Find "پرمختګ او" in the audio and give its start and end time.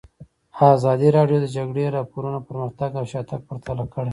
2.47-3.05